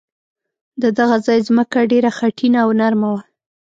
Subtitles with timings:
[0.81, 3.21] د دغه ځای ځمکه ډېره خټینه او نرمه وه.